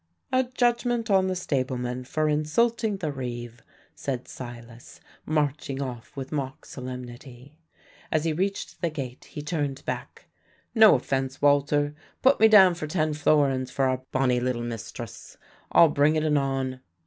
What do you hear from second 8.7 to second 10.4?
the gate he turned back.